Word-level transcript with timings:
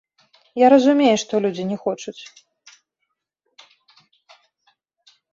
Я 0.59 0.67
разумею, 0.73 1.17
што 1.23 1.33
людзі 1.45 1.65
не 1.71 1.75
хочуць. 1.83 2.21